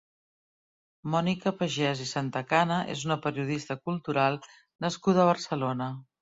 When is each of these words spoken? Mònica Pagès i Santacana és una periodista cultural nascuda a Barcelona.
Mònica 1.15 1.51
Pagès 1.59 2.01
i 2.05 2.07
Santacana 2.11 2.79
és 2.95 3.03
una 3.11 3.19
periodista 3.27 3.79
cultural 3.83 4.41
nascuda 4.87 5.23
a 5.27 5.29
Barcelona. 5.33 5.93